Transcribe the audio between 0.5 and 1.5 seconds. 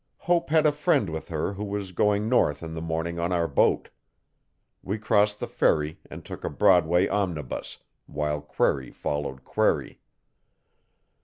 a friend with